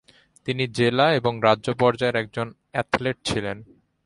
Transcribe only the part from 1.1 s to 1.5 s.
এবং